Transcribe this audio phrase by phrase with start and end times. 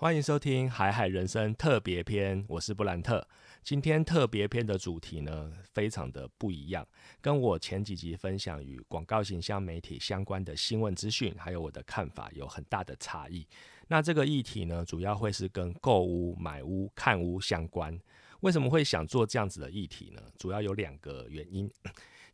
[0.00, 3.22] 欢迎收听《海海人生特别篇》，我是布兰特。
[3.62, 6.88] 今天特别篇的主题呢，非常的不一样，
[7.20, 13.46] 跟我前几集分享与广告形象媒体相关的新闻资讯，还有我的看法有很大的差异。
[13.88, 18.00] 那这个议题呢，主要会是跟购屋、买屋、看屋相关。
[18.40, 20.22] 为什么会想做这样子的议题呢？
[20.38, 21.70] 主要有两个原因。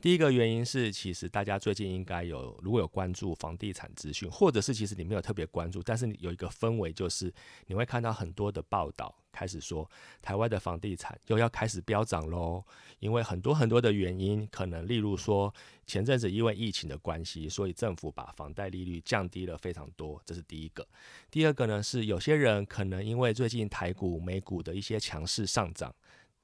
[0.07, 7.35] 第一个原因是，其实大家最近应该有，如果有关注房地产资讯，或者是其实你没有特别关注，但是有一个氛围，就是
[7.67, 9.91] 你会看到很多的报道，开始说
[10.23, 12.63] 台湾的房地产又要开始飙涨喽。
[13.01, 15.53] 因为很多很多的原因，可能例如说
[15.89, 20.87] 前阵子因为疫情的关系，所以政府把房贷利率降低了非常多，这是第一个。
[21.33, 25.93] 第二个呢，是有些人可能因为最近台股、美股的一些强势上涨。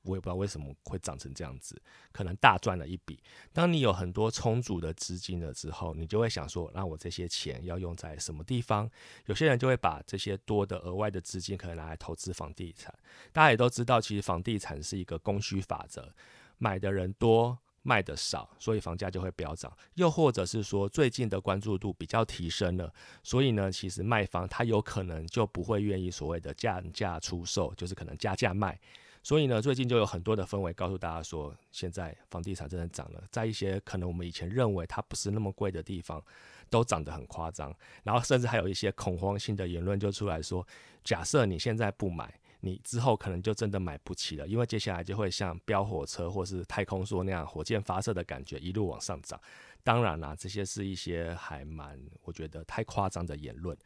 [0.03, 1.81] 我也不知道为什么会长成这样子，
[2.13, 3.23] 可能大赚了一笔。
[3.53, 8.91] 当你有很多充足的资金了之后，你就会想说，那我这些钱要用在什么地方？
[9.27, 12.93] 有些人就会把这些多的额外的资金可能拿来投资房地产。
[13.33, 16.13] 大家也都知道，其实房地产是一个供需法则，
[16.59, 19.73] 买的人多，卖的少，所以房价就会飙涨。
[19.95, 28.81] 又或者是说，最近的关注度比较提升了，所以呢，其实卖方他有可能就不会愿意所谓的降价出售，就是可能加价卖。
[29.23, 36.21] 所以呢，最近就有很多的氛围告诉大家说，现在房地产真的涨了，在一些可能我们以前认为它不是那么贵的地方，
[36.69, 37.73] 都涨得很夸张。
[38.03, 40.67] 然后甚至还有一些恐慌性的言论就出来说，
[41.05, 49.41] 假设你现在不买，你之后可能就真的买不起了，因为接下来就会像飙火车或是太空梭那样火箭发射的感觉，一路往上涨。
[49.85, 53.77] 当然啦，这些是一些还蛮我觉得太夸张的言论。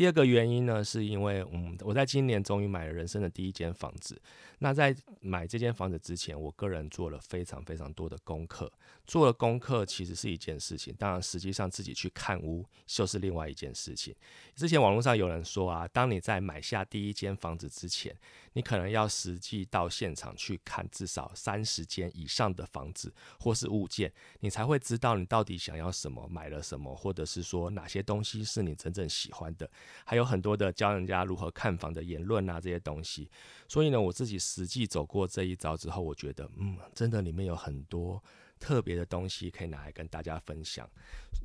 [0.00, 4.18] 第二个原因呢，是因为嗯，我在今年终于买了人生的第一间房子。
[4.60, 8.72] 那在买这间房子之前，我个人做了非常非常多的功课。
[9.06, 14.14] 做了功课其实是一件事情，当然实际上自己去看屋就是另外一件事情。
[14.54, 18.14] 之前网络上有人说啊，当你在买下第一间房子之前，
[18.54, 29.68] 你可能要实际到现场去看至少三十间以上的房子或是物件，你才会知道你到底想要什么，买了什么，或者是说哪些东西是你真正喜欢的。
[30.04, 33.30] 还有很多的教人家如何看房的言论啊，这些东西。
[33.68, 38.22] 所以呢，我自己实际走过这一招之后，我觉得，嗯，真的里面有很多。
[38.60, 40.86] 特别的东西可以拿来跟大家分享。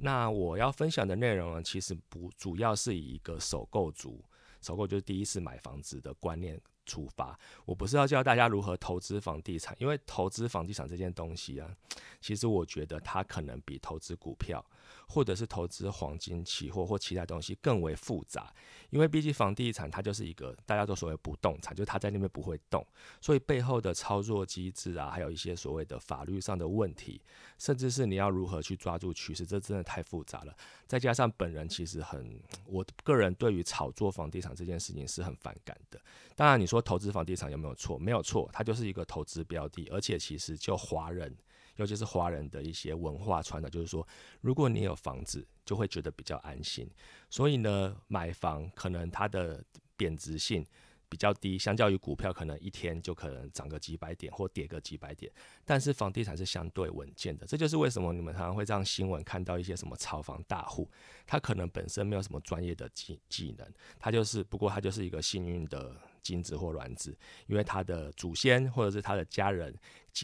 [0.02, 4.22] 那我要分享的内容呢，其实不主要是以一个首购族，
[4.62, 7.40] 首购就是第一次买房子的观念出发。
[7.64, 11.74] 我不是要教大家如何投资房地产，因为投资房地产这件东西啊，
[12.20, 14.62] 其实我觉得它可能比投资股票。
[15.08, 18.54] 或者是投资黄金、期货或其他东西更为复杂，
[18.90, 22.86] 因为毕竟房地产它就是一个大家都所谓不动产，就它在那边不会动，
[23.22, 27.22] 所以背后的操作机制啊，还有一些所谓的法律上的问题，
[27.58, 30.56] 甚至是你要如何去抓住趋势，这真的太复杂了。
[30.88, 36.00] 再加上本人其实很，我个人对于炒作房地产这件事情是很反感的。
[36.36, 37.98] 当然，你说投资房地产有没有错？
[37.98, 41.36] 没有错，它就是一个投资标的，而且其实就华人。
[41.76, 44.08] 尤其是华人的一些文化传统，就是说，
[44.42, 46.90] 如果你有房子，就会觉得比较安心。
[47.30, 49.64] 所以呢，买房可能它的
[49.98, 50.66] 贬值性
[51.08, 55.32] 比较低，相较于股票，可能一天就可能涨个几百点或跌个几百点。
[55.66, 60.90] 但是房地产是相对稳健的，这就是为什么你们常常会让新闻看到一些什么炒房大户，
[61.26, 63.68] 他可能本身没有什么专业的技技能，
[64.00, 65.96] 他就是不过他就是一个幸运的。
[66.26, 67.16] 精子或卵子，
[67.46, 69.72] 因为他的祖先或者是他的家人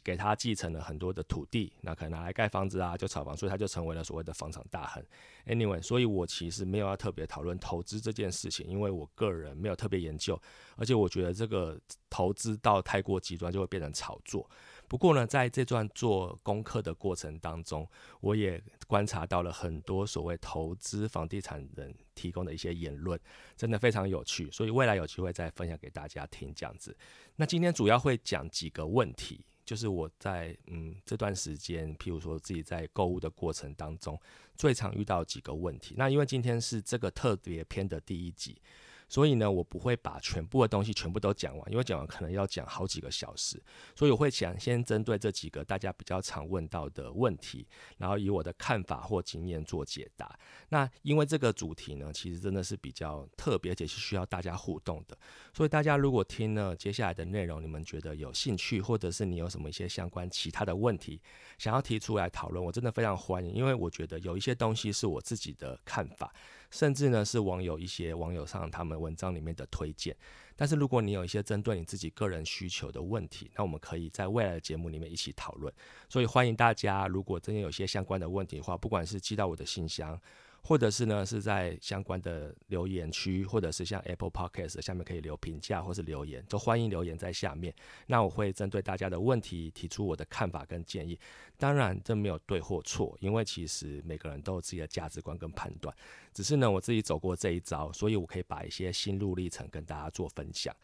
[0.03, 5.06] 给他继承了很多的土地，那可能拿来盖房子啊，就炒房，所以他就成为了所谓的房产大亨。
[5.46, 10.41] Anyway，所以我其实没有要特别讨论投资这件事情，因为我个人没有特别研究，
[10.75, 11.79] 而且我觉得这个
[12.09, 14.50] 投资到太过极端就会变成炒作。
[14.91, 17.88] 不过呢，在这段做功课的过程当中，
[18.19, 23.18] 我也观察到了很多所谓投资房地产人提供的一些言论，
[23.56, 24.52] 真的非常有趣。
[24.52, 26.94] 所以未来有机会再分享给大家听这样子。
[27.38, 34.19] 那今天主要会讲几个问题，就是我在嗯这段时间，譬如说自己在购物的过程当中，
[34.58, 35.96] 最常遇到几个问题。
[35.97, 38.62] 那因为今天是这个特别篇的第一集。
[39.11, 43.61] 所以呢，我不会把全部的东西全部都讲完，因为讲完可能要讲好几个小时。
[43.93, 47.67] 所以我会想先针对这几个大家比较常问到的问题，
[47.97, 50.40] 然后以我的看法或经验做解答。
[50.69, 55.17] 那因为这个主题呢，其实真的是比较特别，而且是需要大家互动的。
[55.53, 61.22] 所以大家如果听了接下来的内容，你们觉得有兴趣，或者是你有什么一些相关其他的问题
[61.58, 66.34] 想要提出来讨论，我真的非常欢迎，因为我觉得有一些东西是我自己的看法。
[66.72, 70.16] 甚至呢是网友一些网友上他们文章里面的推荐，
[70.56, 75.72] 但是如果你有一些针对你自己个人需求的问题，那我们可以在未来的节目里面一起讨论。
[76.09, 80.20] 所以欢迎大家，如果真的有些相关的问题的话，不管是寄到我的信箱，
[80.63, 87.73] 或者是呢是在相关的留言区，或者是像 Apple Podcast 下面可以留评价或是留言，都欢迎留言在下面。
[88.08, 91.19] 那我会针对大家的问题提出我的看法跟建议。
[91.58, 95.96] 当然这没有对或错，因为其实每个人都有自己的价值观跟判断。
[96.34, 100.75] 只是呢我自己走过这一招，所以我可以把一些心路历程跟大家做分享。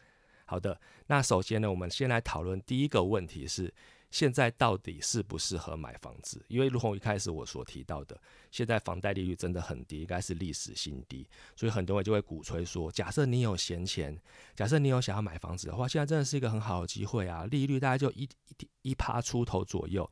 [0.44, 3.72] 好的，那首先呢，我们先来讨论第一个问题是。
[4.10, 6.44] 现在到底适不适合买房子？
[6.48, 8.18] 因为如同一开始我所提到的，
[8.50, 14.18] 现在房贷利率真的很低，应该是历史新低，所以很多人就会鼓吹说，假设你有闲钱，
[14.54, 17.44] 假设你有想要买房子的话，现在真的是一个很好的机会啊！
[17.46, 20.08] 利率大概就一一一趴出头左右。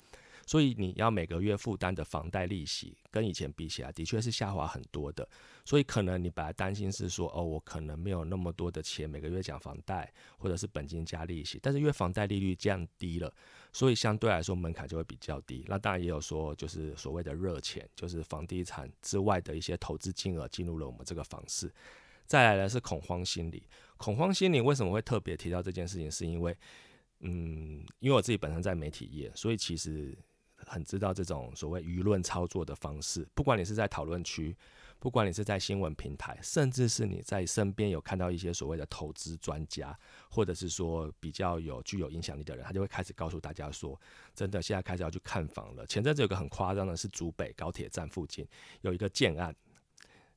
[0.47, 5.29] 所以你要每个月负担的房贷利息跟以前比起来，的确是下滑很多的。
[5.65, 11.59] 所以可能你本来担心是说，哦，我可能没有那么多的钱每个月缴房贷，或者是本金加利息。
[11.61, 13.35] 但是因为房贷利率降低了，
[13.73, 15.65] 所以相对来说门槛就会比较低。
[15.67, 21.69] 那当然也有说，就是所谓的热钱，就是房地产之外的一些投资金额进入了我们这个房市。
[22.25, 23.65] 再来的是恐慌心理，
[23.97, 26.09] 恐慌心理为什么会特别提到这件事情？
[26.09, 26.57] 是因为，
[27.19, 30.17] 嗯，因为我自己本身在媒体业，所以其实。
[30.67, 34.57] 很知道这种所谓舆论操作的方式，不管你是在讨论区，
[34.99, 39.97] 不管你是在新闻平台，甚至是你在身边有看到一些所谓的投资专家，
[40.29, 43.99] 或者是说比较有具有影响力的人，他就会开始告诉大家说，
[44.35, 45.87] 真的现在开始要去看房了。
[45.87, 48.47] 前阵子有个很夸张的是，竹北高铁站附近
[48.81, 49.55] 有一个建案，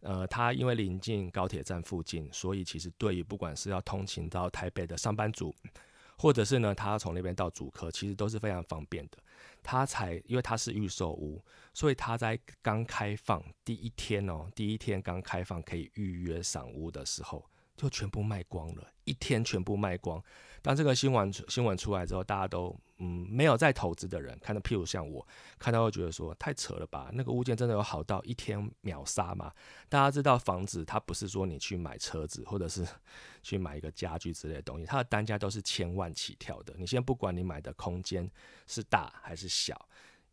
[0.02, 5.56] 呃，它因为临近高铁站附近，所以其实对于不管是要通勤到台北的上班族，
[6.18, 9.18] 或者是呢他从那边到主科，其实都是非常方便的。
[9.64, 20.22] 他才，因为他是预售屋，所以他在刚开放第一天哦，第一天刚开放可以预约赏屋的时候，就全部卖光了，一天全部卖光。
[20.62, 25.26] 当这个新闻新闻出来之后，大家都嗯没有在投资的人看到，譬如像我
[25.58, 27.10] 看到会觉得说太扯了吧？
[27.14, 29.54] 那个物件真的有好到一天秒杀吗？
[29.88, 32.86] 大家知道房子它不是说你去买车子或者是
[33.42, 36.76] 去买一个家具之类的东西，它的单价都是千万起跳的。
[36.78, 38.30] 你先不管你买的空间
[38.68, 39.88] 是大还是小，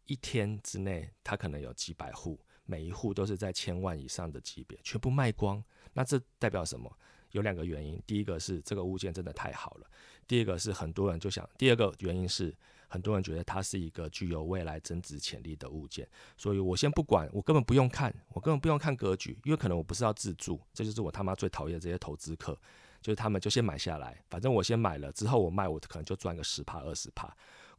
[0.06, 5.62] 一天之内它可能有几百户，每一户都是在千万以上的级别，全部卖光。
[5.92, 6.92] 那这代表什么？
[7.36, 9.86] 有两个原因，第一个是这个物件真的太好了。
[10.26, 12.52] 第二个是很多人就想，第二个原因是
[12.88, 22.58] 很多人觉得它是一个具有未来增值潜力的物件，所以我先不管，我根本不用看，我根本不用看格局，因为可能我不是要自住，这就是我他妈最讨厌这些投资客，
[23.02, 27.36] 就是他们就先买下来，反正我先买了之后我卖，我可能就赚个十帕二十帕。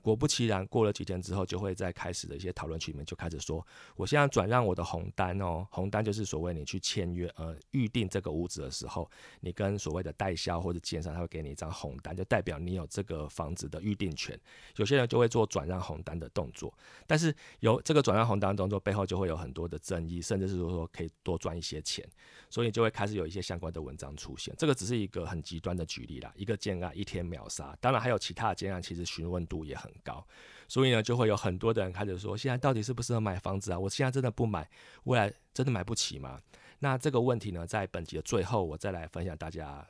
[0.07, 3.65] 果不其然，过了几天之后，就会在开始的一些讨论区里面就开始说，
[3.95, 9.12] 我现在转让我的红单哦，红单就是所谓你去签约呃预定这个屋子的时候，
[9.42, 14.39] 你跟所谓的代销或者建商他会给你一张红单，就代表你有这个房子的预定权。
[14.77, 16.74] 有些人就会做转让红单的动作，
[17.06, 22.07] 但是有这个转让红单动作背后就会有很多的争议，甚至是说可以多赚一些钱，
[22.50, 24.56] 所以就会开始有一些相关的文章出现。
[24.57, 29.92] 这个只是一个很极端的举例啦，一个建案一天秒杀，当然还有其他的建案，其实询问度也很。
[30.04, 30.26] 高，
[30.68, 33.80] 所以呢，就会有很多的人开始说，现在到底适不适合买房子啊？
[33.80, 34.70] 我现在真的不买，
[35.04, 36.40] 未来真的买不起吗？
[36.80, 39.88] 那这个问题呢，在本集的最后，我再来分享大家，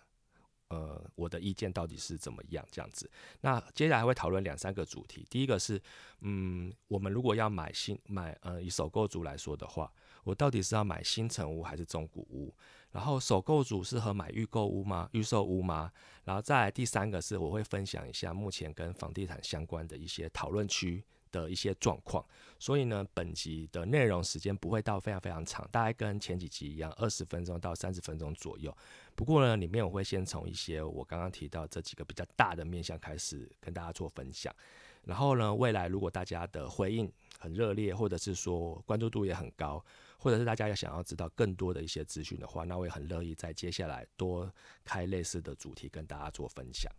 [0.70, 3.10] 呃，我的意见到底是怎么样这样子。
[3.42, 5.82] 那接下来会讨论两三个主题，第一个是，
[6.22, 9.92] 嗯，我们如果要买新买，呃，以首购族来说的话，
[10.28, 12.54] 我到底是要买新城屋还是中古屋？
[12.92, 15.08] 然后首购组适合买预购屋吗？
[15.14, 15.90] 预售屋吗？
[16.26, 22.26] 然后再来第三个是我会分享一下目前跟房地产相关的一些讨论区的一些状况。
[22.60, 28.76] 所以呢，本集的内容时间不会到非常非常长，大概跟前几集一样，二十分钟到三十分钟左右。
[29.16, 34.54] 不过呢，里面我会先从一些我刚刚提到这几个比较大的面向开始跟大家做分享。
[35.04, 39.82] 然后呢，未来如果大家的回应很热烈，或者是说关注度也很高。
[40.18, 44.52] 或者是大家要想要知道更多的一些资讯的话，那我也很乐意在接下来多
[44.84, 46.92] 开类似的主题跟大家做分享。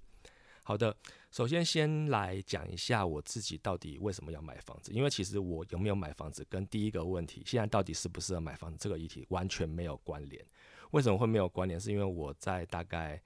[0.63, 0.95] 好的，
[1.31, 10.45] 首先先来讲一下我自己到底为什么要买房子，因为其实我有没有买房子跟第一个问题，现在到底适不适合买房子这个议题完全没有关联。
[10.91, 11.81] 为什么会没有关联？
[11.81, 13.19] 是因为我在大概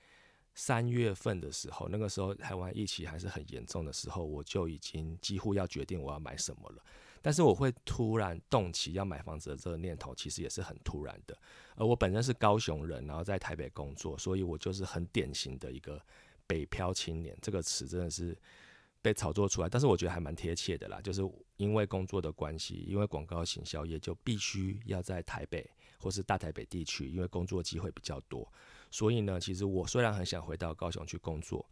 [0.54, 6.84] 三月份的时候，那个时候台湾疫情还是很严重的时候，我就已经几乎要决定我要买什么了。
[7.22, 11.38] 但是我会突然动起要买房子的这个念头，其实也是很突然的。
[11.76, 16.04] 而我本身是高雄人，然后在台北工作，所以我就是很典型的一个
[16.46, 17.38] 北漂青年。
[17.40, 18.36] 这个词真的是
[19.00, 21.00] 被炒作出来，但是我觉得还蛮贴切的啦。
[21.00, 21.22] 就是
[21.56, 28.46] 因为工作的关系，因为广告行销业就必须要在台北或是大台北地区，因为工作机会比较多。
[28.90, 31.64] 所以呢，其实我虽然很想回到高雄去工作。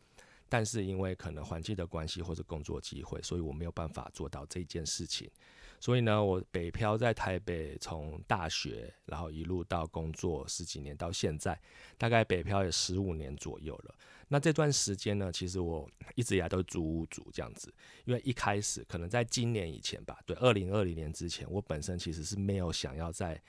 [0.51, 5.31] 但是因为可能环境的关系或者工作机会，所以我没有办法做到这件事情。
[5.79, 11.59] 所以呢，我北漂在台北，从大学然后一路到工作十几年，到现在
[11.97, 13.95] 大概北漂也十五年左右了。
[14.29, 17.73] 那这段时间呢，其实我一直以来都是租屋住这样子，
[18.05, 23.41] 因为一开始可能在今年以前吧，对，二零二零年之前，我本身其实是没有想要在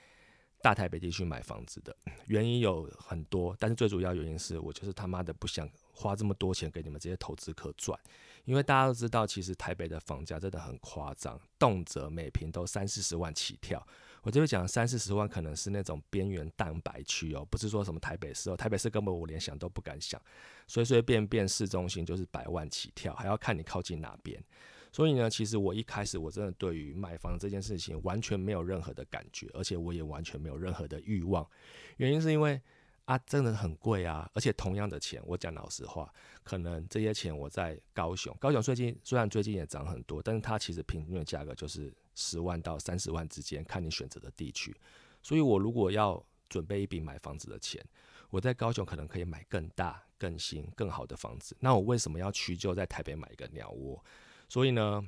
[0.62, 1.94] 大台北地区买房子的，
[2.26, 7.98] 原因有很多，但是最主要原因是我就是他妈的不想花这么多钱给你们这些投资客赚。
[8.44, 13.86] 因为大家都知道，其实台北的房价真的很夸张，动辄每平都三四十万起跳。
[14.22, 20.20] 我这边讲三四十万，可能是那种边缘蛋白区哦，不是说什么台北市哦，台北市根本我连想都不敢想，
[20.66, 24.42] 随随便便市中心就是百万起跳，还要看你靠近哪边。
[24.90, 31.48] 所以呢，其实我一开始我真的对于买房这件事情完全没有任何的感觉，而且我也完全没有任何的欲望。
[31.98, 32.60] 原因是因为。
[33.04, 34.30] 啊，真的很贵啊！
[34.32, 36.12] 而且同样的钱，我讲老实话，
[36.44, 44.74] 可能这些钱我在高雄，高雄最近虽然最近也涨很多，但是它其实平均的价格就是十万到三十万之间，看你选择的地区。
[45.20, 47.84] 所以我如果要准备一笔买房子的钱，
[48.30, 51.56] 我在高雄可能可以买更大、更新、更好的房子。
[51.60, 54.02] 那我为什么要屈就在台北买一个鸟窝？
[54.48, 55.04] 所以呢？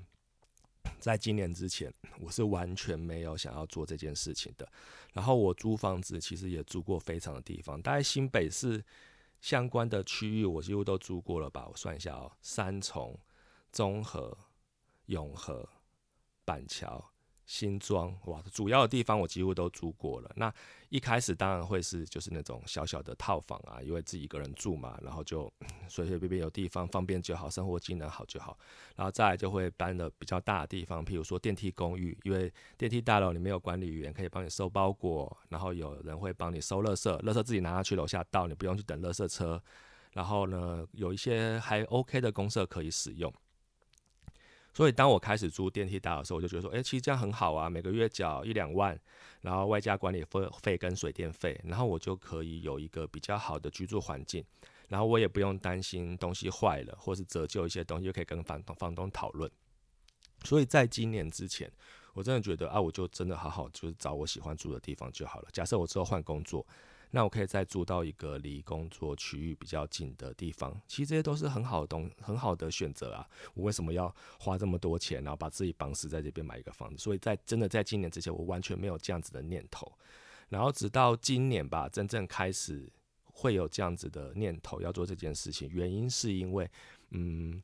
[0.98, 4.66] 在今年之前，我是完全没有想要做这件事情的。
[5.12, 8.82] 然后我租房子，其实也租过非常的地方，大概新北市
[9.40, 11.66] 相关的区域，我几乎都租过了吧？
[11.70, 13.18] 我算一下哦，三重、
[13.70, 14.36] 中和、
[15.06, 15.68] 永和、
[16.44, 17.12] 板桥。
[17.46, 20.32] 新庄哇，主要的地方我几乎都租过了。
[20.36, 20.52] 那
[20.88, 25.52] 一开始当然会是就是那种小小的套房啊，因为自己一个人住嘛，然后就
[25.88, 28.56] 随随便便有地方方便就好，生活机能好就好。
[28.96, 39.62] 然后再来就会搬的比较大的地方，譬如说电梯公寓，因为电梯大楼里面有管理员可以帮你收包裹，然后有人会帮你收垃圾，垃圾自己拿下去楼下倒，你不用去等垃圾车。
[40.12, 43.32] 然后呢，有一些还 OK 的公社可以使用。
[44.74, 48.98] 所以当我开始租电梯大的时候，我就觉得说，哎，其实这样很好啊，每个月缴一两万，
[49.40, 54.44] 然后外加管理费费跟水电费，然后我就可以有一个比较好的居住环境，
[54.88, 59.48] 然后我也不用担心东西坏了，或是折旧一些东西，就可以跟房东房东讨论。
[60.42, 61.70] 所以在今年之前，
[62.12, 65.48] 我真的觉得啊，我就真的好好就是找我喜欢住的地方就好了。
[65.52, 66.66] 假设我之后换工作。
[67.14, 73.24] 那我可以再住到一个离工作区域比较近的地方，其实这些都是很好的东很好的选择啊。
[73.54, 76.98] 我为什么要花这么多钱，然后把自己绑死在这边买一个房子？
[76.98, 79.90] 所以在真的在今年之前，我完全没有这样子的念头。
[80.48, 82.92] 然后直到今年吧，真正开始
[83.22, 86.68] 会有这样子的念头要做这件事情，原因是因为，
[87.10, 87.62] 嗯。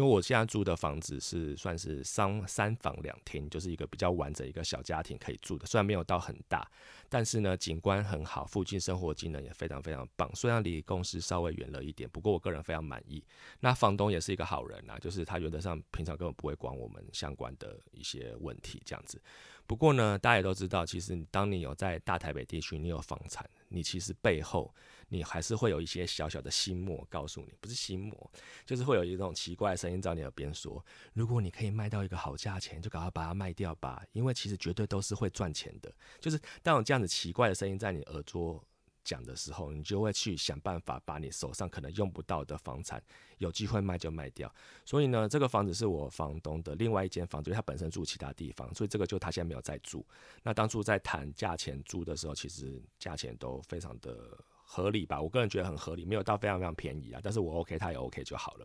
[0.00, 6.66] 因为我现在住的房子是算是三三房两厅，就是一个比较完整一个小家庭可以住的，虽然没有到很大，
[7.10, 10.34] 但是呢景观很好，附近生活机能也非常非常棒。
[10.34, 13.22] 虽然离公司稍微远了一点，不过我个人非常满意。
[13.60, 19.20] 那房东也是一个好人啊，就是他原则上平常根本不会管我们相关的一些问题这样子。
[19.66, 24.74] 不过呢，大家也都知道，其实当你有在大台北地区，你有房产，你其实背后。
[25.12, 28.30] 你还是会有一些小小的心魔告诉你，不是心魔，
[28.64, 35.92] 就是会有一种奇怪的声音在你耳边说：如果你可以卖到一个好价钱，就赶快把它卖掉吧，因为其实绝对都是会赚钱的。
[36.20, 38.64] 就是当有这样子奇怪的声音在你耳朵
[39.02, 43.02] 讲的时候，你就会去想办法把你手上可能用不到的房产
[43.38, 44.54] 有机会卖就卖掉。
[44.84, 50.06] 所以呢，这个房子是我房东的另外一间房子，因为他本身住其他地方，所以这个就他现在没有在住。
[50.44, 54.38] 那当初在谈价钱租的时候，其实价钱都非常的。
[54.72, 58.64] 合理吧，我个人觉得很合理，没有到非常非常便宜啊，但是我 OK，他也 OK 就好了。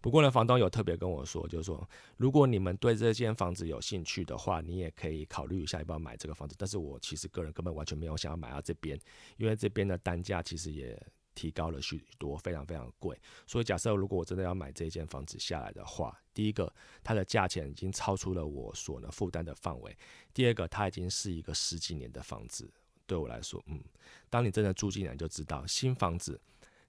[0.00, 6.56] 不过呢，房东有特别跟我说，就是说，如果你们对这间房子有兴趣的话，你也可以考虑一下要不要买这个房子。
[6.58, 8.98] 但是我其实个人根本完全没有想要买到这边，
[9.36, 11.00] 因为这边的单价其实也
[11.36, 13.16] 提高了许多，非常非常贵。
[13.46, 19.92] 所以假设如果我真的要买这间房子下来的话，第一个，它的价钱已经超出了我所能负担的范围；
[20.34, 22.68] 第二个，它已经是一个十几年的房子。
[23.10, 23.82] 对我来说，嗯，
[24.28, 26.40] 当你真的住进来，就知道新房子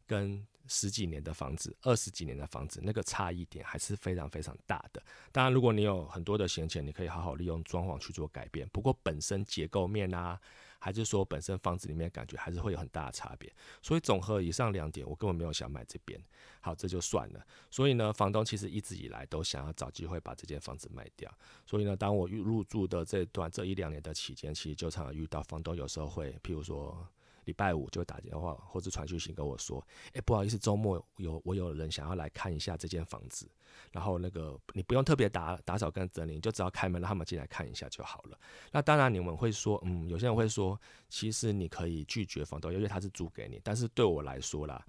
[0.05, 5.01] 跟十几年的房子、二十几年的房子，那个差异点还是非常非常大的。
[5.31, 8.69] 当然，如果你有很多的闲钱，你可以好好利用装潢去做改变。
[8.69, 10.39] 不过，本身结构面啊。
[10.81, 16.19] 还是说本身房子里面感觉还是会有很大的差别，所以总和以上两点，我根本没有想买这边。
[16.59, 17.45] 好，这就算了。
[17.69, 21.31] 所以呢，房东其实一直以来都想要找机会把这间房子卖掉。
[21.65, 27.07] 所以呢，当我入住的这段这一两年的期间，其实就常常遇到房东有时候会，譬如说。
[27.45, 33.49] 礼拜五就打电话或者传讯息跟我说：“哎，不好意思，周末有我有人想要来看一下这间房子，
[33.91, 38.39] 然后那个你不用特别打打扫跟整理，就只要开门让他们进来看一下就好了。
[38.71, 40.79] 那当然你们会说，嗯，有些人会说，
[41.09, 43.59] 其实你可以拒绝房东，因为他是租给你。
[43.63, 44.85] 但是对我来说啦，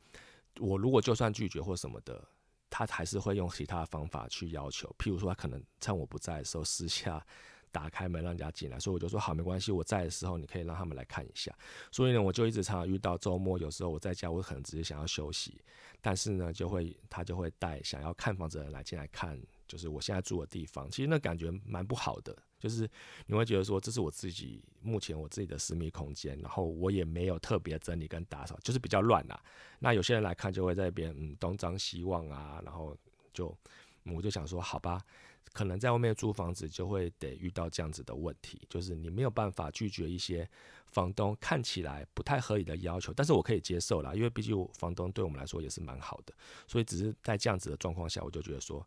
[0.60, 2.22] 我如果就算拒绝或什么的，
[2.68, 7.24] 他还是会用其他方法去要求，譬如说他可能趁我不在的时候私下
[7.72, 11.52] 打开门让人家进来，所以我就说好没关系，我在的时候你可以让他们来看一下。
[11.90, 15.60] 所以呢，我就一直常常遇到周末有时候我在家，我可能只是想要休息，
[16.00, 22.36] 但是呢就会他就会带想要看房子的人来进来看，就是我现在住的地方，其实那感觉蛮不好的。
[22.60, 22.88] 就是
[23.26, 29.42] 你会觉得说，这是我自己目前我自己的私密空间，然后我也没有特别整理跟打扫，就是比较乱啦。
[29.80, 32.96] 那有些人来看就会在那边嗯东张西望啊，然后
[33.34, 33.52] 就
[34.04, 35.00] 我就想说，好吧，
[35.52, 40.48] 可能在外面租房子就会得遇到这样子的问题，就是你没有办法拒绝一些
[40.86, 46.34] 房东看起来不太合理的要求，但是我可以接受啦，因为毕竟房东对我们来说也是蛮好的，
[46.66, 48.86] 所以只是在这样子的状况下，我就觉得说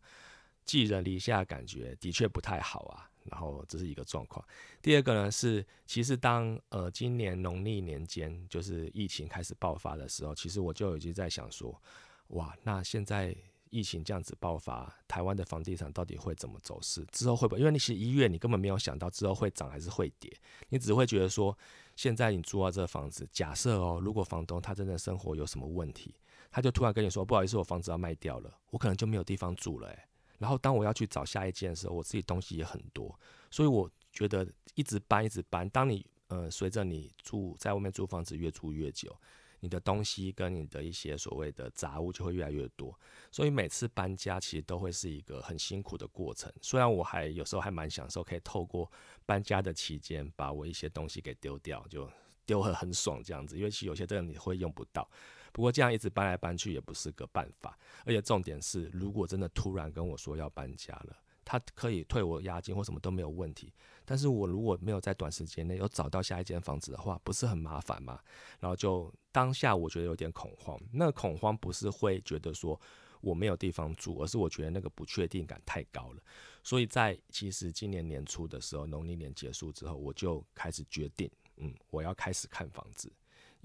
[0.64, 3.10] 寄人篱下感觉的确不太好啊。
[3.28, 4.46] 然后这是一个状况。
[4.80, 11.82] 第二个呢是，其实当呃今年农历年间就是疫情开始爆发的时候，其实我就已经在想说，
[12.28, 13.36] 哇，那现在
[13.70, 17.04] 疫情这样子爆发，台湾的房地产到底会怎么走势？
[17.12, 17.60] 之后会不会？
[17.60, 20.32] 因为你其实一月你根本没有想到之后会涨还是会跌，
[20.68, 21.56] 你只会觉得说，
[21.94, 26.14] 现在你租到这个房子，假设哦，如果房东他真的生活有什么问题，
[26.50, 29.94] 他就突然跟你说，不好意思，我房子要卖掉了，我可能就没有地方住了，
[30.38, 33.18] 然后当我要去找下一间的时候，我自己东西也很多，
[33.50, 35.68] 所以我觉得一直搬一直搬。
[35.70, 39.14] 当你呃随着你住在外面租房子越住越久，
[39.60, 42.98] 你的东西跟你的一些所谓的杂物就会越来越多。
[43.30, 46.52] 所以每次搬家其实都会是一个很辛苦的过程。
[46.60, 48.90] 虽然我还有时候还蛮享受，可以透过
[49.24, 52.10] 搬家的期间把我一些东西给丢掉，就
[52.44, 53.56] 丢很很爽这样子。
[53.56, 55.08] 因为其实有些真的你会用不到。
[55.52, 63.72] 不过这样一直搬来搬去也不是个办法，而且重点是，如果真的突然跟我说要搬家了，他可以退我押金或什么都没有问题。
[64.04, 68.20] 但是我如果没有在短时间内又找到下一间房子的话，不是很麻烦吗？
[68.60, 70.78] 然后就当下我觉得有点恐慌。
[70.92, 72.78] 那恐慌不是会觉得说
[73.20, 76.22] 我没有地方住，而是我觉得那个不确定感太高了。
[76.62, 83.12] 所以在其实今年年初的时候，农历年结束之后，我就开始决定，嗯，我要开始看房子。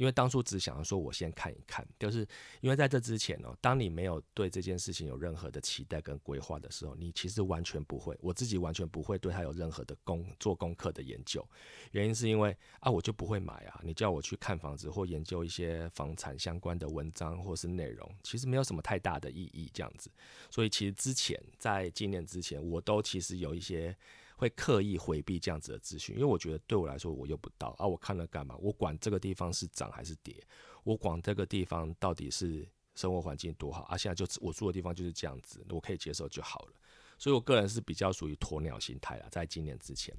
[0.02, 2.28] 因为当初只想要说，我先看一看，就是
[2.60, 11.48] 因为在这之前哦，当你没有对这件事情有任何的期待跟规划的时候，你其实完全不会，我自己完全不会对他有任何的功做功课的研究。
[11.92, 20.10] 原因是因为啊，我就不会买啊，你叫我去看房子或研究一些房产相关的文章或是内容，其实没有什么太大的意义这样子。
[20.50, 23.96] 所以其实之前在纪念之前，我都其实有一些。
[24.42, 28.56] 会刻意回避这样子的资讯，因为我觉得对我来说我用不到啊，我看了干嘛？
[28.58, 30.36] 我管这个地方是涨还是跌？
[30.84, 33.96] 我管这个地方到底是生活环境多好啊？
[33.96, 36.74] 现在就我住的地方就是这样子，我可以接受就好了。
[37.20, 40.12] 所以我个人是比较属于鸵鸟心态啦，在今年之前。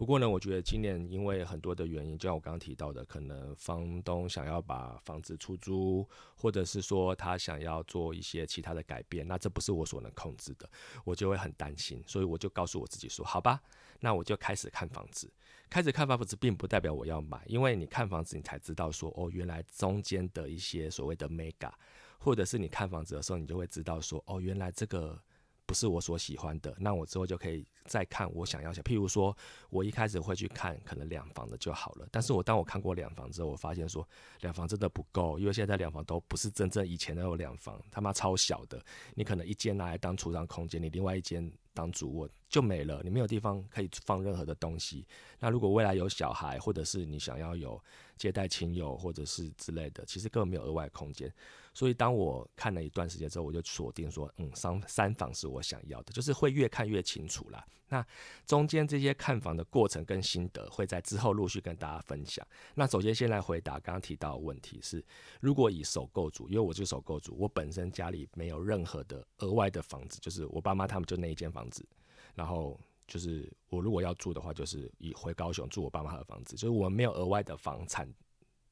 [0.00, 10.66] 不过呢，我觉得今年因为很多的原因，就像我刚刚提到的，可能房东想要把房子出租，或者是说他想要做一些其他的改变，那这不是我所能控制的，
[11.04, 13.60] 我就会很担心，所以我就告诉我自己说，好吧，
[14.00, 15.30] 那我就开始看房子。
[15.68, 21.70] 开始看房子，并不代表我要买，因为你看房子，你才知道说，哦，原来中间的一些所谓的 mega，
[22.18, 25.20] 或者是你看房子的时候，你就会知道说，哦，原来这个。
[25.70, 28.82] 不是我所喜欢的，那我之后就可以再看我想要想。
[28.82, 29.36] 譬如说，
[29.68, 32.08] 我一开始会去看可能两房的就好了。
[32.10, 34.04] 但是我当我看过两房之后，我发现说
[34.40, 38.84] 两房真的不够，因为现在两房都不是真正以前那种两房，他妈超小的。
[39.14, 41.48] 你可能一间拿来当储藏空间，你另外一间
[41.80, 45.06] 当主卧就没了，你没有地方可以放任何的东西。
[45.38, 47.82] 那如果未来有小孩，或者是你想要有
[48.18, 51.32] 接待亲友或者是之类的，其实根本没有额外空间。
[51.72, 57.64] 所以当我看了一段时间之后，我就锁定说，嗯，三三房是我想要的，就是会越看越清楚啦。
[57.92, 58.04] 那
[58.46, 62.46] 中间这些看房的过程跟心得，会在之后陆续跟大家分享。
[62.74, 65.04] 那首先先来回答刚刚提到的问题是，
[65.40, 71.86] 如果以首购族，因为我是首购族，我本身家里没有任何的额外的房子，就是我爸妈他们就那一间房子，
[72.34, 78.12] 然后就是我如果要住的话，就是以回高雄住我爸妈的房子，就是我们没有额外的房产。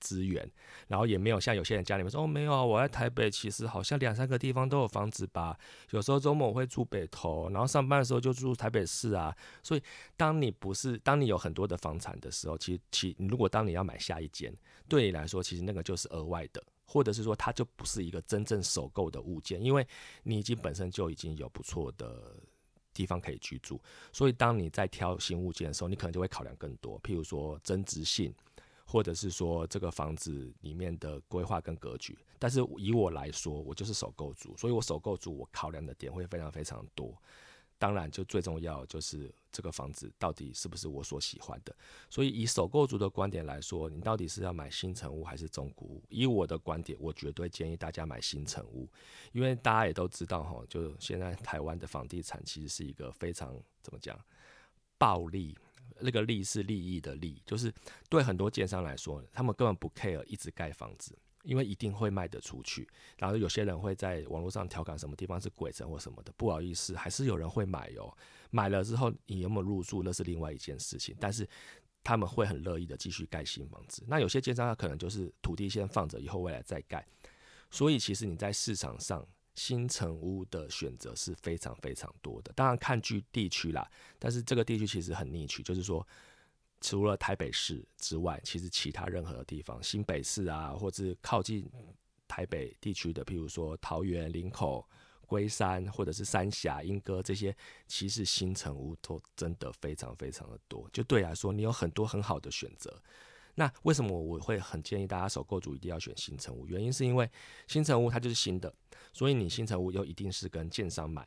[0.00, 0.48] 资源，
[0.86, 5.58] 然后也没有像有些人家里面说哦，没有啊，我在台北，其实好像两三个地方都有房子吧。
[5.90, 9.36] 有时候周末我会住北投，然后上班的时候就住台北市啊。
[9.60, 9.82] 所以，
[10.16, 14.54] 当你不是当你有很多的房产的时候，其实其如果当你要买下一间，
[14.88, 19.84] 对你来说，其实那个就是额外的，或者是说它就不是一个真正首购的物件，因为
[20.22, 22.36] 你已经本身就已经有不错的
[22.98, 23.80] 地方可以居住。
[24.12, 28.34] 所以，当你在挑新物件的时候，你可能就会考量更多，譬如说增值性。
[28.90, 37.14] 或者是说这个房子里面的规划跟格局，但是以我来说，我就是首购族，所以我首购族我考量的点会非常非常多。
[37.78, 41.74] 当然就最重要就是这个房子到底是不是我所喜欢的。
[42.10, 46.02] 所以以首购族的观点来说，你到底是要买新城屋还是中古屋？
[46.08, 48.88] 以我的观点，我绝对建议大家买新城屋，
[49.32, 54.18] 因为大家也都知道哈，就现在台湾的房地产其实是一个非常怎么讲
[54.98, 55.56] 暴利。
[56.00, 57.72] 那个利是利益的利，就是
[58.08, 62.86] 对很多建商来说，他们根本不 care 一直盖房子，因为一定会卖得出去。
[63.16, 68.14] 然后有些人会在网络上调侃什么地方是鬼城或什么的，不好意思，还是有人会买哦。
[68.50, 71.16] 买了之后你有没有入住，那是另外一件事情。
[71.18, 71.48] 但是
[72.04, 74.04] 他们会很乐意的继续盖新房子。
[74.06, 77.02] 那有些建商他可能就是土地先放着，以后未来再盖。
[77.70, 79.26] 所以其实你在市场上。
[79.54, 86.06] 新城屋的选择是非常非常多的，当然看具地区啦，但是这个地区其实很逆区，就是说
[86.80, 91.68] 除了台北市之外，其实其他任何的地方，新北市啊，或是靠近
[92.26, 94.86] 台北地区的，譬如说桃园、林口、
[95.26, 97.54] 龟山，或者是三峡、莺歌这些，
[97.86, 103.02] 其实新城屋都真的非常非常的多，就对来说，你有很多很好的选择。
[103.54, 106.64] 那为什么我会很建议大家首购组一定要选新城屋？
[106.68, 107.28] 原因是因为
[107.66, 108.72] 新城屋它就是新的，
[109.12, 111.26] 所以你新城屋又一定是跟建商买，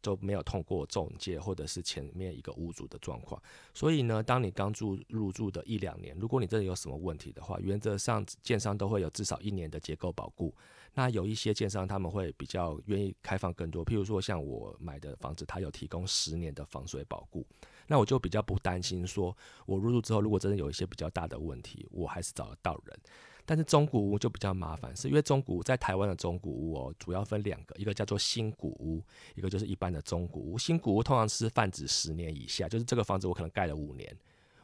[0.00, 3.40] 都没有通过中介或者是前面一个屋主的状况。
[3.74, 10.54] 所以呢，当你刚住入住的一两年，如果你真的有什么问题的话，原则上建商都会有至少一年的结构保固。
[10.94, 17.46] 那有一些建商他们会比较愿意开放更多，譬如说像我买的房子，它有提供十年的防水保固。
[17.86, 22.98] 那我就比较不担心，说我入住之后，如果真的有一些比较大的问题，我还是找得到人。
[23.46, 29.00] 但是中古屋就比较麻烦，是因为中古屋在台湾的中古屋哦，主要分两个，一个叫做新古屋，
[29.36, 30.58] 一个就是一般的中古屋。
[30.58, 34.14] 新古屋通常是泛指十年以下，就是这个房子我可能盖了五年，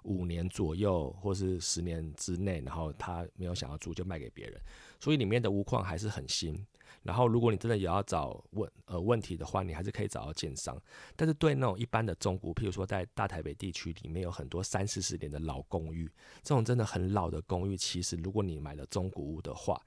[0.03, 4.61] 五年左右或是十年之内，然后他没有想要住就卖给别人，
[4.99, 6.67] 所以里面的屋况还是很新。
[7.05, 10.81] 然后，如果你真的也要找问呃问题的话，你还是可以找到建商。
[11.17, 16.09] 但是对那种一般的中古，譬如说在大台北地区里面有很多三四十年的老公寓，
[16.45, 19.81] 这种真的很老的公寓，其实如果你买了中古屋的话，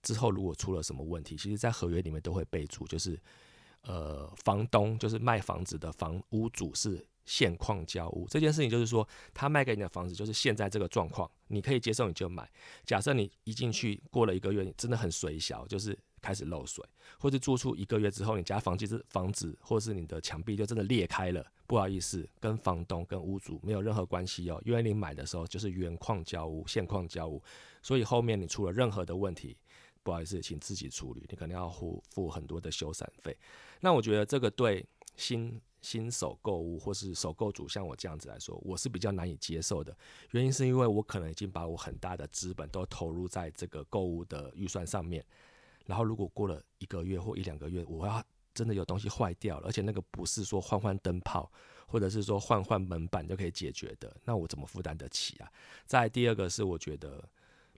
[0.00, 3.20] 之后如果出了什么问题，其实在合约里面都会备注，就是
[3.82, 12.50] 呃房东就是卖房子的房屋主是现况交屋这件事情，就是说他卖给你的房子就是现在这个状况，你可以接受你就买。
[12.86, 15.98] 假设你一进去过了一个月，你真的很水小，就是。
[16.22, 16.82] 开始漏水，
[17.18, 21.44] 或者住出一个月之后，你家房子是房子，或是你的墙壁就真的裂开了。
[21.66, 27.42] 不好意思，跟房东跟屋主没有任何关系哦，因为你买的时候就是原矿交屋、现矿交屋，
[27.82, 29.56] 所以后面你出了任何的问题，
[30.02, 33.36] 不好意思，请自己处理，你可能要付付很多的修缮费。
[33.80, 39.96] 那我觉得这个对新新手购物或是首购主像我这样子来说，我是比较难以接受的。
[40.32, 45.24] 原因是因为我可能已经把我很大的资本都投入在这个购物的预算上面。
[45.86, 48.22] 然后，如果过了一个月或一两个月，我要
[48.54, 51.50] 真的有东西坏掉了，而且那个不是说换换灯泡，
[51.86, 55.50] 或者是说换换门板就可以解决的，那我怎么负担得起啊？
[55.86, 57.22] 再第二个是，我觉得。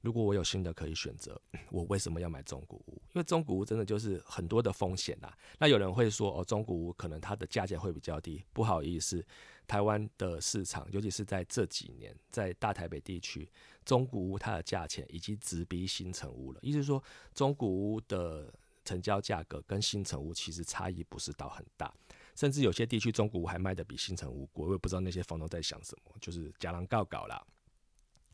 [0.02, 1.40] 如果我有新的可以选择，
[1.70, 2.92] 我为什么要买中古屋？
[3.14, 5.34] 因为中古屋真的就是很多的风险啊。
[5.58, 8.44] 那有人会说，哦，中古屋可能它的价钱会比较低。
[8.52, 9.24] 不好意思，
[9.66, 13.50] 台湾的市场，尤其是在这几年，在大台北地区，
[13.84, 16.60] 中古屋它的价钱已经直逼新城屋了。
[16.62, 17.02] 意思是说，
[17.34, 18.52] 中古屋的
[18.84, 21.92] 成交价格跟新城屋其实差异不是到很大，
[22.34, 24.66] 甚至有些地区中古屋还卖的比新城屋贵。
[24.66, 27.44] 我也不知道那些房东在想什么，就是假狼告搞啦。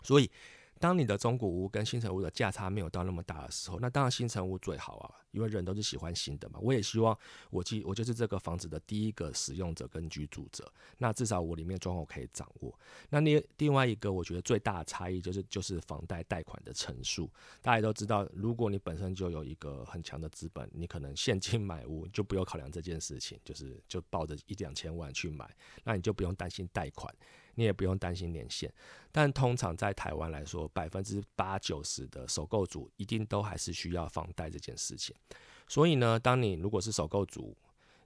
[0.02, 0.30] 所以。
[0.80, 6.58] 当你的中古屋跟新城屋的价差没有到那么大的时候，那当然新城屋最好啊，因为人都是喜欢新的嘛。
[6.62, 7.16] 我也希望
[7.50, 10.66] 我记我就是这个房子的第一个使用者跟居住者，
[10.96, 12.74] 那至少我里面装潢可以掌握。
[13.10, 17.30] 那另另外一个我觉得最大的差异就是就是房贷贷款的成数。
[17.60, 27.14] 大家都知道，如果你本身就有一个很强的资本，你可能现金买屋就不用考量这件事情，就是就抱着一两千万去买，那你就不用担心贷款。
[27.60, 28.72] 你也不用担心年限，
[29.12, 35.14] 但通常在台湾来说，百分之八九十的首购族一定都还是需要房贷这件事情。
[35.68, 37.54] 所以呢，当你如果是首购族，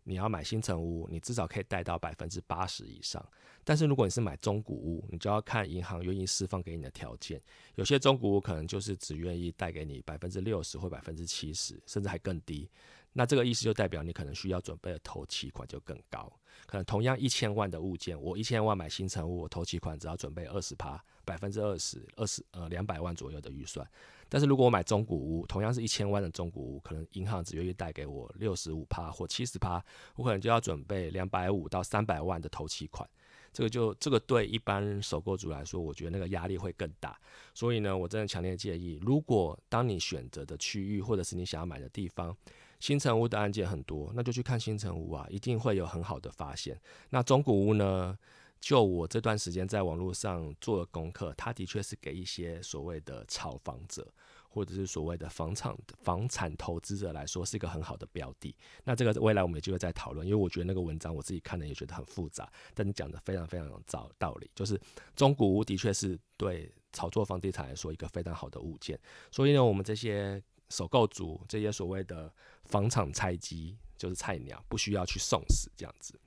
[0.03, 3.25] 你要买新城屋，你至少可以贷到百分之八十以上。
[3.63, 7.41] 但是如果你是买中古屋，你就要看银行愿意释放给你的条件。
[7.77, 12.69] 有些中古屋可能就是只愿意贷给你百分之六十或百分之七十，甚至还更低。
[13.15, 16.31] 那这个意思就代表你可能需要准备的头期款就更高。
[16.67, 23.89] 可能同样一千万的物件，我一千万买新成屋，我头期款只要准备二十趴，百分之二十，二十呃两百万左右的预算。
[24.29, 29.85] 但是如果我买中古屋，同样是一千万的中古屋，可能银行只愿意贷给我六十五趴或七十趴，
[30.17, 33.09] 我可能就要准备两百五到三百万的头期款。
[33.53, 37.17] 这个就这个对一般首购族来说，我觉得那个压力会更大。
[37.55, 42.37] 所以呢，我真的强烈建议，如果当你选择的区域或者是你想要买的地方，
[42.85, 46.79] 新城屋的案件很多，那就去看新城屋啊，一定会有很好的发现。
[47.09, 48.19] 那中古屋呢？
[48.61, 54.07] 就我这段时间在网络上做的功课，它的确是给一些所谓的炒房者，
[54.51, 58.55] 或者是所谓的房产房产投资者来说，是一个很好的标的。
[58.85, 64.79] 那这个未来我们有机会再讨论，因为我觉得那个文章我自己看了也觉得很复杂，但你讲的非常非常有道道理，就是
[65.17, 68.99] 中古屋的确是对炒作房地产来说一个非常好的物件。
[69.31, 72.33] 所以呢，我们这些首购族，这些所谓的
[72.65, 76.19] 房产菜鸡，就是菜鸟，不需要去送死这样子。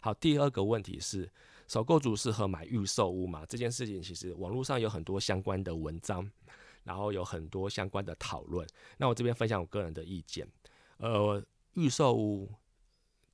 [0.00, 1.30] 好，第二个问题是。
[1.68, 3.44] 首购族适合买预售屋吗？
[3.48, 6.30] 这件事情其实网络上有很多相关的文章，
[6.84, 8.64] 然后有很多相关的讨论。
[8.98, 10.46] 那我这边分享我个人的意见。
[10.98, 12.48] 呃，预售屋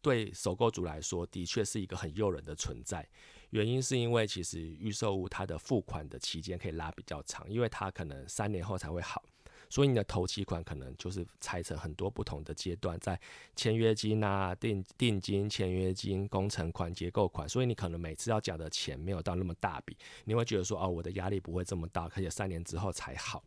[0.01, 3.07] 对首购族来说的确是一个很诱人的存在，
[3.51, 9.23] 原因是因为其实预售屋它的付款的期间可以拉比较长，因为它可能三年后才会好。
[9.73, 13.19] 所以你的头期款可能就是拆成很多不同的阶段，在
[13.57, 23.43] 签约金啊、定定金、签约金、工程款、结构款，所以你可能每次要缴的钱没有到那么大笔，你会觉得说哦，我的压力不会这么大，而且三年之后才好。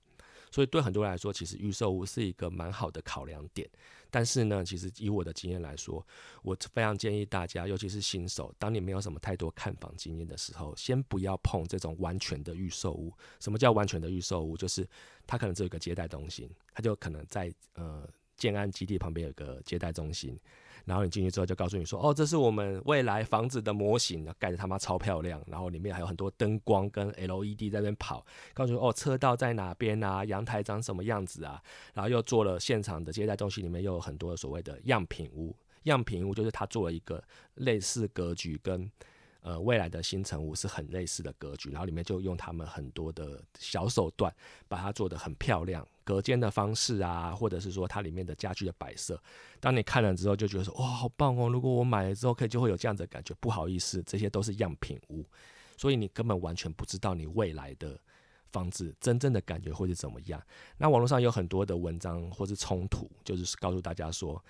[0.56, 3.70] 所以对很多人来说，其实预售屋是一个蛮好的考量点。
[4.10, 6.02] 但是呢，其实以我的经验来说，
[6.44, 13.12] 我非常建议大家，尤其是新手，当你没有什么太多看房经验的时候，先不要碰这种完全的预售屋。
[13.42, 14.56] 什么叫完全的预售屋？
[14.56, 14.88] 就是
[15.28, 20.40] 它可能只有一个接待中心，它就可能在呃建安基地旁边有个接待中心。
[20.86, 31.62] 然后你进去之后就告诉你说，哦，这是我们未来房子的模型，盖的他妈超漂亮，然后里面还有很多灯光跟 LED 在那边跑，告诉你哦，车道在哪边啊，阳台长什么样子啊，
[31.94, 37.24] 然后又做了现场的接待中心，里面又有很多所谓的样品屋，样品屋就是他做了一个
[37.56, 38.90] 类似格局跟。
[39.46, 44.34] 呃，未来的新城屋是很类似的格局，然后里面就用他们很多的小手段，
[44.68, 49.22] 把它做得很漂亮，隔间的方式啊，或者是说它里面的家具的摆设，
[49.60, 51.48] 当你看了之后就觉得说，哇，好棒哦！
[51.48, 53.36] 如果我买了之后，可以就会有这样的感觉。
[53.40, 55.24] 不好意思，这些都是样品屋，
[55.78, 57.96] 所以你根本完全不知道你未来的
[58.52, 60.42] 房子真正的感觉会是怎么样。
[60.80, 64.44] 那网络上有很多的文章或是冲突，就是告诉大家说。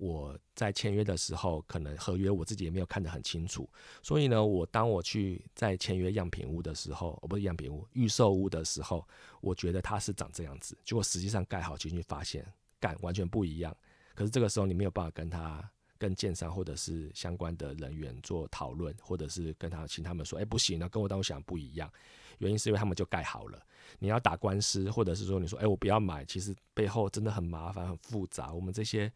[0.00, 3.68] 我在签约的时候，可能合约我自己也没有看得很清楚，
[4.02, 9.06] 所以呢，我当我去在签约样品屋的时候，哦，不是样品屋，预售屋的时候，
[9.42, 13.76] 我觉得它是长这样子，结果实际上盖好进去发现，干完全不一样。
[14.14, 21.92] 可是这个时候你没有办法跟他、跟建商或者是相关的人员做讨论，或者是跟他请他们说，哎，不行啊，跟我当初想不一样。
[22.38, 23.62] 原因是因为他们就盖好了，
[23.98, 28.50] 你要打官司，或者是说你说，哎，我不要买，其实背后真的很麻烦、很复杂。
[28.50, 29.12] 我们这些。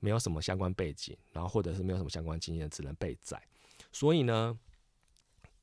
[0.00, 3.42] 没有什么相关背景，然后或者是没有什么相关经验，只能被宰。
[3.92, 4.58] 所以呢，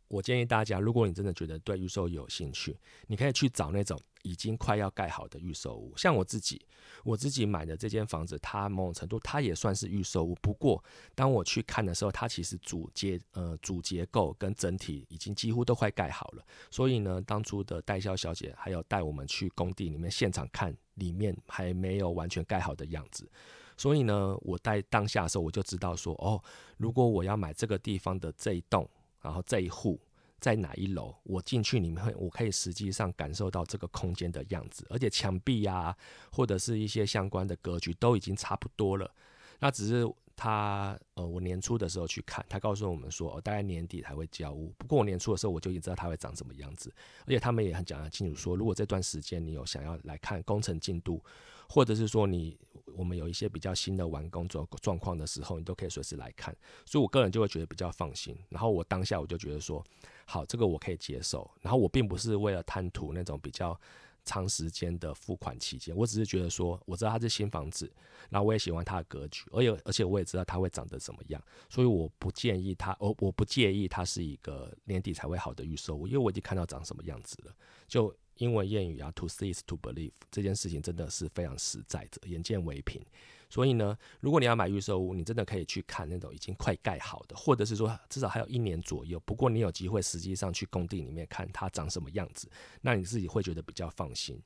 [0.08, 5.95] 我建议大家，如果你真的觉得对预售有兴趣，你可以去找那种已经快要盖好的预售屋。
[5.95, 6.65] 像我自己，
[7.04, 10.36] 我自己买的这间房子，它某种程度它也算是预售屋。
[10.41, 16.45] 不过，当我去看的时候，它其实主结呃主结构跟整体已经几乎都快盖好了。
[16.71, 23.30] 所以呢，当初的代销小姐还有带我们去工地里面现场看，里面还没有完全盖好的样子。
[23.77, 26.41] 所以呢，我在当下的时候，我就知道说，哦，
[26.77, 28.89] 如果我要买这个地方的这一栋，
[29.21, 29.99] 然后这一户
[30.39, 35.95] 在哪一楼，我进去里面，我可以实际上感受到这个空间的样子，而且墙壁呀，
[36.31, 39.11] 或者是一些相关的格局都已经差不多了。
[39.59, 44.73] 那只是他，呃，我年初的时候去看，他告诉我们说，哦，大概年底才会交屋。
[44.77, 46.93] 不过我年初的时候，我就已经知道它会长什么样子，
[47.25, 51.21] 而且他们也很讲得清楚，说如果这段时间你有想要来看工程进度，
[51.67, 52.57] 或者是说你。
[52.95, 56.55] 我们有一些比较新的完工状状况的时候，你都可以随时来看，
[56.86, 58.36] 所以我个人就会觉得比较放心。
[58.49, 59.84] 然后我当下我就觉得说，
[60.25, 61.49] 好，这个我可以接受。
[61.62, 63.79] 然后我并不是为了贪图那种比较
[64.25, 67.89] 长时间的付款期间，我只是觉得说，我知道它是新房子，
[68.29, 77.55] 然后我也喜欢它的格局，而且而且我也知道它会长得怎么样，所以我不建议它，我我不介意它是一个年底才会好的预售物，因为我已经看到长什么样子了，
[77.88, 78.13] 就。
[78.39, 83.01] 英文谚语啊，to see is to believe，这件事情真的是非常实在的，眼见为凭。
[83.49, 89.19] 所以呢，如果你要买预售屋，你真的可以去看那种已经快盖好的，或者是说至少还有一年左右。
[89.21, 92.49] 不过你有机会实际上去工地里面看它长什么样子，
[92.81, 94.41] 那你自己会觉得比较放心。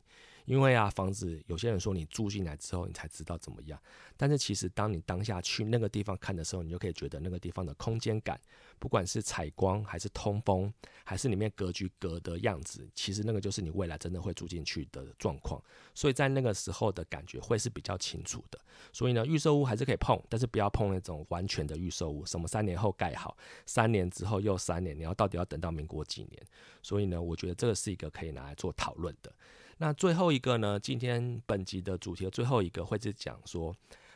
[0.45, 3.79] 因为啊，房子有些人说你住进来之后，你才知道怎么样。
[4.17, 8.39] 但是其实当你当下去那个地方看的时候，你就可以觉得那个地方的空间感，
[8.77, 10.73] 不管是采光还是通风，
[11.05, 15.61] 还是里面格局格的样子，其实那个就是你未来真的会住进去的状况。
[15.95, 18.59] 所以在那个时候的感觉会是比较清楚的。
[18.91, 26.41] 所以呢，预售屋还是可以碰，但是不要碰那种完全的预售屋，什么三年后盖好，三年之后又三年，你要到底要等到民国几年？
[26.81, 29.31] 所以呢，我觉得这个是一个可以拿来做讨论的。
[29.79, 33.75] 那最后一个呢，今天本集的主题的最后一个会是讲说。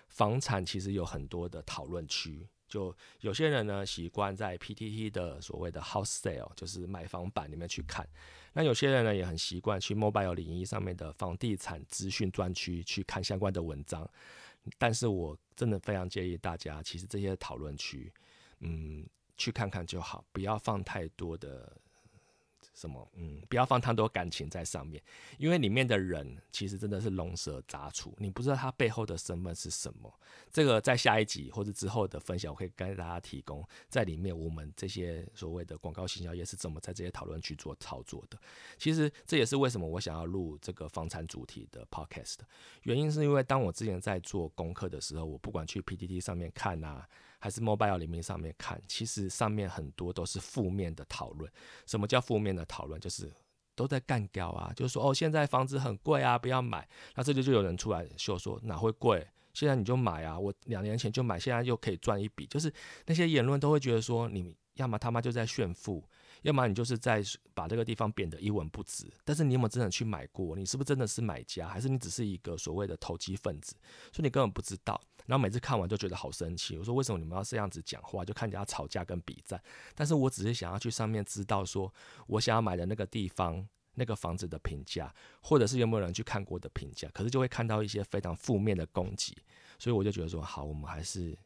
[0.10, 8.08] 房产其实有很多的讨论区，就有些人呢习惯在 PTT 的所谓的 House Sale，就是买房版里面去看。
[8.54, 14.08] 那有些人呢也很习惯去 Mobile 零一上面的房地产资讯专区去看相关的文章。
[14.78, 18.14] 但是我真的非常建议大家，其实这些讨论区，
[18.60, 19.04] 嗯，
[19.36, 21.76] 去看看就好，不要放太多的。
[22.74, 23.08] 什么？
[23.16, 25.02] 嗯，不要放太多感情在上面，
[25.38, 30.12] 因为里面的人其实真的是龙蛇杂处，你不知道他背后的身份是什么。
[30.52, 38.38] 这个在下一集或者之后的分享，我可以跟大家提供在里面我们这些所谓的广告行销业是怎么在这些讨论去做操作的。
[38.78, 42.38] 其实这也是为什么我想要录这个房产主题的 podcast
[42.84, 47.08] 原因，是因为当我之前在做功课的时候，我不管去 PPT 上面看啊。
[47.44, 51.52] 还是 mobile 里面上面看，其实上面很多都是负面的讨论。
[51.86, 52.98] 什么叫负面的讨论？
[53.02, 53.30] 就是
[53.76, 56.88] 都在干掉啊，就是说哦，现在房子很贵啊，不要买。
[57.16, 59.28] 那这里就有人出来秀说哪会贵？
[59.54, 62.46] 现在你就买啊，我两年前就买，现在又可以赚一笔。
[62.46, 62.74] 就是
[63.08, 66.02] 那些言论都会觉得说，你要么他妈就在炫富。
[66.44, 70.56] 要么你就是在把这个地方贬得一文不值，但是你有没有真的去买过？
[70.56, 73.76] 你是不是真的是买家，还是你只是一个所谓的投机分子？
[74.12, 75.02] 所以你根本不知道。
[75.26, 76.78] 然后每次看完就觉得好生气。
[76.78, 78.26] 我说为什么你们要这样子讲话？
[78.26, 79.62] 就看人家吵架跟比战。
[79.96, 81.92] 但是我只是想要去上面知道，说
[82.28, 87.10] 我想要买的那个地方那个房子的评价，或者是有没有人去看过的评价。
[87.14, 89.38] 可是就会看到一些非常负面的攻击，
[89.80, 91.38] 所以我就觉得说好，我们还是。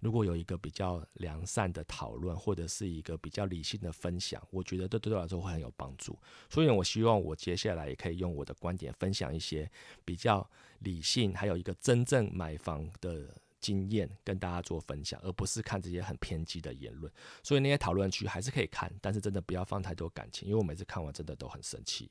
[0.00, 6.18] 如果有一个比较良善的讨论，或者是一个比较理性的分享，我觉得这对我来说会很有帮助。
[6.48, 9.70] 所以，我希望我接下来也可以用我的观点分享一些
[10.04, 10.48] 比较
[10.80, 17.12] 理性，还有一个真正买房的经验跟大家做分享，而不是看这些很偏激的言论。
[17.42, 22.10] 所以那些讨论区还是可以看，但是真的不要放太多感情，因为我每次看完真的都很生气。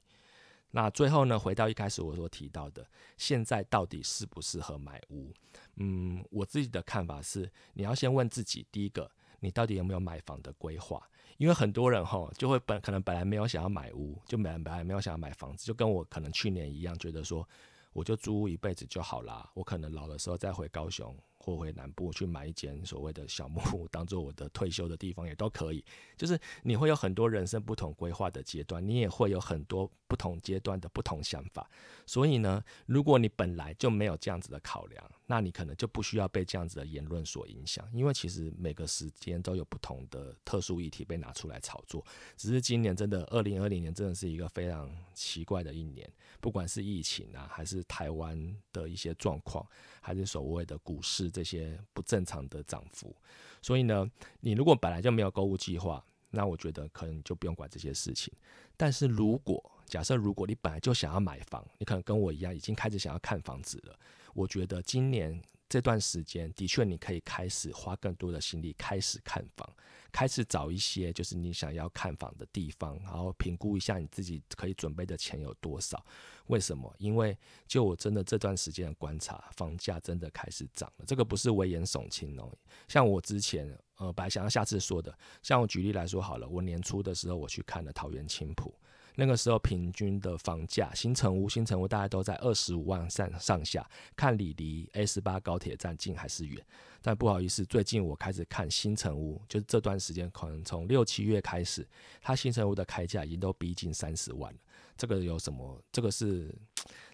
[0.71, 2.86] 那最后呢，回到一开始我所提到的，
[3.17, 5.34] 现在到底适不适合买屋？
[5.77, 11.01] 嗯，我自己的看法是，你要先问自己，第一个，你到底有没有买房的规划？
[11.38, 17.47] 因为很多人哈，就会本可能本来没有想要买屋，就本来没有想要买房子，就跟我可能去年一样，觉得说，
[17.93, 21.15] 我就租一辈子就好啦，我可能老的时候再回高雄。
[21.49, 25.83] 或回南部去买一间所谓的小木屋， 当做我的退休的地方也都可以。
[26.15, 31.69] 就是你会有很多人生不同规划的阶段，你也会有很多不同阶段的不同想法。
[32.05, 37.88] 所以呢，如果你本来就没有这样子的考量，那你可能就不需要被这样子的言论所影响。
[37.93, 42.05] 因为其实每个时间都有不同的特殊议题被拿出来炒作。
[42.35, 49.65] 只是今年真的，二零二零年真的是一个非常奇怪的一年，不管是疫情啊，还是台湾的一些状况，
[50.01, 51.29] 还是所谓的股市。
[51.39, 53.15] 这些不正常的涨幅，
[53.62, 54.06] 所以呢，
[54.41, 58.34] 你如果本来就没有购物计划，那我觉得可能就不用管这些事情。
[58.75, 63.97] 但是如果假设如果你本来就想要买房，你可能跟我一样已经开始想要看房子了，
[64.34, 69.73] 我觉得今年这段时间的确你可以开始花更多的心力开始看房。
[70.12, 76.04] 开始找一些就是你想要看房的地方，然后评估一下你自己可以准备的钱有多少。
[76.48, 76.93] 为什么？
[76.98, 81.06] 因为就我真的这段时间的观察，房价真的开始涨了。
[81.06, 82.52] 这个不是危言耸听哦。
[82.88, 83.67] 像我之前
[83.98, 88.74] 呃本来想要下次说的，像我举例来说好了，我年初的时候我去看了桃园青浦。
[89.19, 96.65] 那个时候平均的房价，新城屋、新城屋大概都在二十五万上上下，看你离 A 十八高铁站近还是远。
[97.01, 101.86] 但不好意思，最近我开始看新城屋，就是这段时间可能从六七月开始，
[102.21, 104.60] 它新城屋的开价已经都逼近三十万了。
[104.95, 105.84] 这个有什么？
[105.91, 106.55] 这个是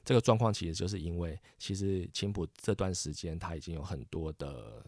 [0.03, 4.85] 这个状况，其实就是因为其实青浦这段时间它已经有很多的。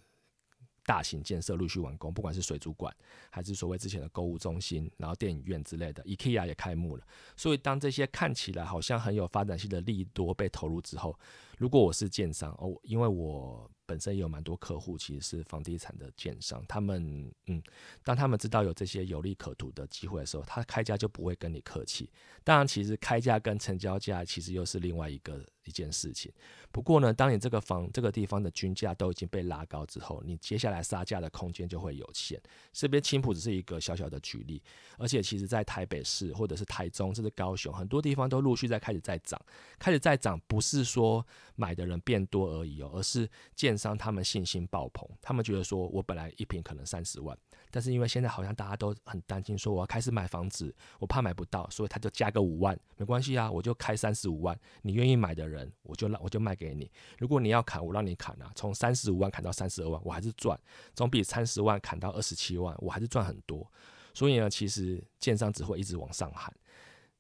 [0.88, 2.96] 大型建设陆续完工，不管是水族馆，
[3.30, 7.04] 还是所谓之前的购物中心，然后电影院之类的，IKEA 也开幕了。
[7.36, 11.14] 所以当这些看起来好像很有发展性的利多被投入之后，
[11.58, 17.62] 如果我是建商哦，因为我本身也有蛮多客户，其实是房地产的建商，他们嗯，
[18.04, 22.10] 当他们知道有这些有利可图的机会的时候，他开价就不会跟你客气。
[22.44, 26.32] 当然，其实开价跟成交价其实又是另外一个一件事情。
[26.72, 32.40] 不过呢，当你这个房这个地方的均价都已经被拉高之后，你接下来杀价的空间就会有限。
[32.74, 34.62] 这边青浦只是一个小小的举例，
[34.98, 39.42] 而且其实在台北市或者是台中，甚至高雄，很多地方都陆续在开始在涨，
[39.80, 41.26] 开始在涨，不是说
[41.58, 47.38] 买的人变多而已哦，而是建商他们信心爆棚，他们觉得说我本来一平可能三十万。
[47.70, 56.90] 但是因为现在好像大家都很担心，说我要开始买房子，我怕买不到，所以他就加个五万，没关系啊，我就开三十五万，你愿意买的人，我就让我就卖给你。
[57.18, 60.58] 如果你要砍，我让你砍啊，从三十五万砍到三十二万，我还是赚，
[60.94, 63.70] 总比三十万砍到二十七万，我还是赚很多。
[64.14, 66.54] 所以呢，其实建商只会一直往上喊。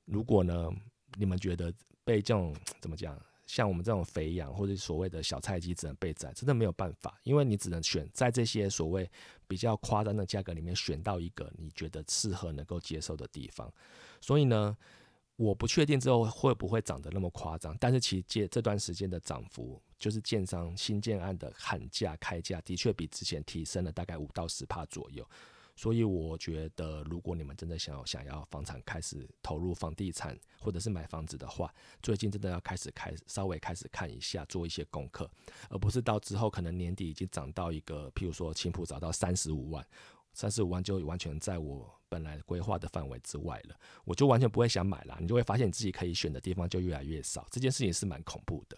[0.05, 0.69] 如果呢，
[1.15, 1.73] 你们觉得
[2.05, 3.19] 被这种怎么讲？
[3.47, 9.09] 像我们这种肥羊或者所谓的小菜鸡只能被宰，真的没有办法，因为你只能选在这些所谓
[9.47, 13.73] 比较夸张的价格里面选到一个你觉得适合能够接受的地方。
[14.19, 14.77] 所以呢，
[15.37, 25.25] 我不确定之后会不会涨得那么夸张，但是其实借这段时间的涨幅，就是建商新建案的喊价开价的确比之前提升了大概五到十帕左右。
[25.77, 31.71] 所以我觉得，如果你们真的想要想要房产开始投入房地产或者是买房子的话，
[32.01, 35.29] 最近真的要开始开稍微开始看一下，做一些功课，
[35.69, 39.85] 而不是到之后可能年底已经涨到一个，譬如说青浦涨到三十五万，
[40.33, 45.15] 三十五万就完全在我本来规划的范围之外了，我就完全不会想买了。
[45.21, 48.75] 你就会发现你自己可以选的地方就越来越少，这件事情是蛮恐怖的。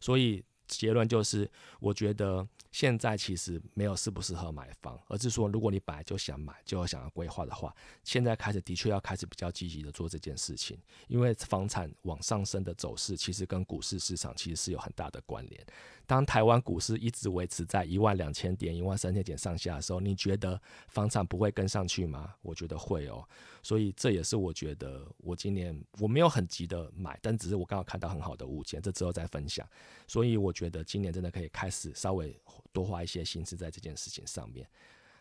[0.00, 0.42] 所以
[0.78, 1.50] 结论就是，
[1.80, 2.46] 我觉得。
[2.72, 15.66] 现在其实没有适不适合买房，而是说，如果你本来就想买，就要想要规划的话，现在开始的确要开始比较积极的做这件事情，因为房产往上升的走势，其实跟股市市场其实是有很大的关联。
[16.06, 22.34] 当台湾股市一直维持在一万两千点、一万三千点上下的时候，你觉得房产不会跟上去吗？
[22.40, 23.28] 我觉得会哦。
[23.62, 29.68] 所以这也是我觉得我今年我没有很急的买，但只是我刚好看到很好的物件，这之后再分享。
[30.06, 32.34] 所以我觉得今年真的可以开始稍微
[32.72, 34.66] 多花一些心思在这件事情上面。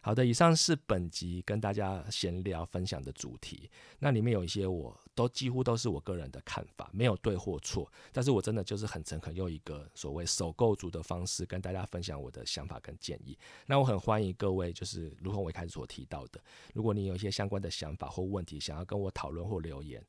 [0.01, 3.69] 好的，以上是本集跟大家闲聊分享的主题。
[3.99, 7.91] 那里面有一些我都几乎都是我个人的看法，没有对或错。
[8.13, 13.37] 但是我真的就是很诚恳，用一个所谓首购族的方式跟大家分享我的想法跟建议。
[13.65, 16.39] 那我很欢迎各位，就是如同我一开始所提到的，
[16.73, 20.01] 如果你有一些相关的想法或问题想要跟我讨论或留言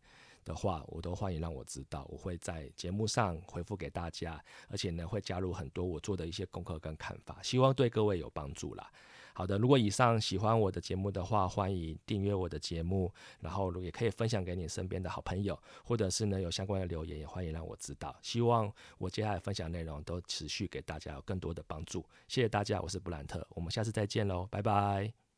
[0.44, 8.88] 的话，我都欢迎让我知道，我会在节目上回复给大家，而且呢会加入很多我做的一些功课跟看法，希望对各位有帮助啦。
[9.32, 18.14] 好的，如果以上喜欢我的节目的话，欢迎订阅我的节目，然后也可以分享给你身边的好朋友，或者是呢有相关的留言，也欢迎让我知道。
[18.22, 22.04] 希望我接下来分享内容都持续给大家有更多的帮助。
[22.28, 25.29] 谢谢大家，我是布兰特，我们下次再见喽，拜拜。